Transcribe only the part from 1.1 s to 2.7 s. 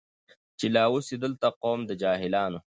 دلته قوم د جاهلانو